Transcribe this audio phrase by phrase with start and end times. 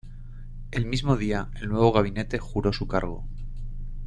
[0.71, 3.23] El mismo día el nuevo gabinete juró su cargo.